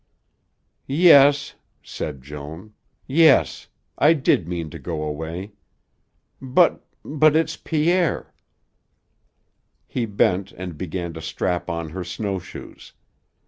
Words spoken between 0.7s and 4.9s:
"Yes," said Joan, "yes. I did mean to